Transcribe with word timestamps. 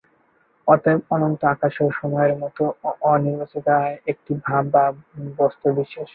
অতএব 0.67 0.99
অনন্ত 1.11 1.41
আকাশও 1.45 1.87
সময়ের 1.99 2.33
মত 2.39 2.57
অনির্বচনীয় 3.11 3.79
একটি 4.11 4.31
ভাব 4.45 4.63
বা 4.73 4.85
বস্তুবিশেষ। 5.37 6.09